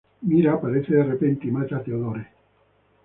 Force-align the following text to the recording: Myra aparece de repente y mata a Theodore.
Myra 0.21 0.53
aparece 0.53 0.95
de 0.95 1.03
repente 1.03 1.45
y 1.47 1.51
mata 1.51 1.77
a 1.77 1.83
Theodore. 1.83 2.27